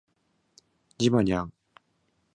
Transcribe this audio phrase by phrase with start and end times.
[0.97, 1.53] ジバニャン